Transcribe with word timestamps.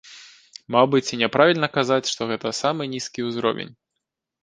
Мабыць, 0.75 1.09
і 1.13 1.19
няправільна 1.23 1.71
казаць, 1.77 2.01
што 2.15 2.31
гэта 2.35 2.57
самы 2.63 2.91
нізкі 2.97 3.29
ўзровень. 3.31 3.75